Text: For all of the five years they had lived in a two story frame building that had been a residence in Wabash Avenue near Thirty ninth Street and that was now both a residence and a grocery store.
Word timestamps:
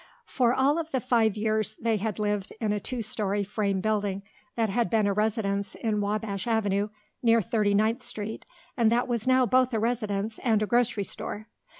For 0.25 0.51
all 0.51 0.79
of 0.79 0.89
the 0.89 0.99
five 0.99 1.37
years 1.37 1.75
they 1.75 1.97
had 1.97 2.17
lived 2.17 2.51
in 2.59 2.73
a 2.73 2.79
two 2.79 3.03
story 3.03 3.43
frame 3.43 3.81
building 3.81 4.23
that 4.55 4.67
had 4.67 4.89
been 4.89 5.05
a 5.05 5.13
residence 5.13 5.75
in 5.75 6.01
Wabash 6.01 6.47
Avenue 6.47 6.89
near 7.21 7.39
Thirty 7.39 7.75
ninth 7.75 8.01
Street 8.01 8.43
and 8.75 8.91
that 8.91 9.07
was 9.07 9.27
now 9.27 9.45
both 9.45 9.75
a 9.75 9.79
residence 9.79 10.39
and 10.39 10.63
a 10.63 10.65
grocery 10.65 11.03
store. 11.03 11.45